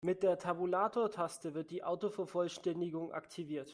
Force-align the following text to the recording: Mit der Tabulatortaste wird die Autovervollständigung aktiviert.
Mit 0.03 0.23
der 0.23 0.39
Tabulatortaste 0.39 1.53
wird 1.53 1.69
die 1.69 1.83
Autovervollständigung 1.83 3.11
aktiviert. 3.11 3.69